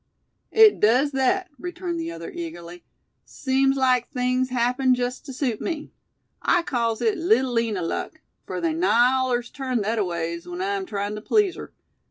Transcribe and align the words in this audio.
"It 0.49 0.79
does 0.79 1.11
thet," 1.11 1.51
returned 1.59 1.99
the 1.99 2.11
other, 2.11 2.31
eagerly. 2.31 2.83
"Seems 3.23 3.77
like 3.77 4.09
things 4.09 4.49
happened 4.49 4.95
jest 4.95 5.27
tew 5.27 5.31
suit 5.31 5.61
me. 5.61 5.91
I 6.41 6.63
calls 6.63 7.01
it 7.03 7.19
'Little 7.19 7.53
Lina 7.53 7.83
luck,' 7.83 8.21
fur 8.47 8.59
they 8.59 8.73
nigh 8.73 9.11
allers 9.13 9.51
turn 9.51 9.83
thetaways 9.83 10.47
when 10.47 10.59
I'm 10.59 10.87
tryin' 10.87 11.13
tew 11.13 11.21
please 11.21 11.55
her. 11.55 11.71